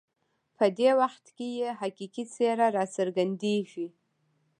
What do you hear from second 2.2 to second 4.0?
څېره راڅرګندېږي.